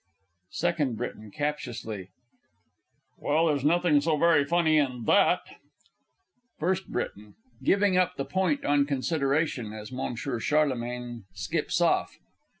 SECOND 0.53 0.97
B. 0.97 1.05
(captiously). 1.31 2.09
Well, 3.19 3.45
there's 3.45 3.63
nothing 3.63 4.01
so 4.01 4.17
very 4.17 4.43
funny 4.43 4.79
in 4.79 5.03
that! 5.05 5.41
FIRST 6.57 6.91
B. 6.91 7.03
(giving 7.63 7.97
up 7.97 8.15
the 8.15 8.25
point 8.25 8.65
on 8.65 8.87
consideration, 8.87 9.73
as 9.73 9.93
M. 9.93 10.15
CHARLEMAGNE 10.15 11.25
skips 11.35 11.81
off). 11.81 12.17